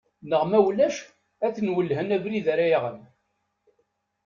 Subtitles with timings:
[0.29, 0.97] Neɣ ma ulac
[1.45, 2.99] ad ten-welhen abrid ara aɣen.